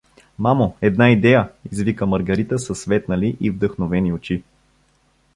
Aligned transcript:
—Мамо, 0.43 0.75
една 0.81 1.09
идея!— 1.11 1.49
извика 1.71 2.05
Маргарита 2.05 2.57
със 2.59 2.79
светнали 2.81 3.37
и 3.41 3.49
вдъхновени 3.51 4.13
очи. 4.13 4.43